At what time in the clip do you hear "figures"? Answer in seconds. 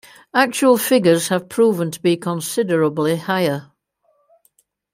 0.79-1.27